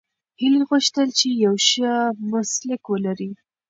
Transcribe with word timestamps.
هیلې 0.39 0.61
غوښتل 0.69 1.07
چې 1.19 1.27
یو 1.43 1.55
ښه 1.67 1.93
مسلک 2.31 2.81
ولري. 2.87 3.31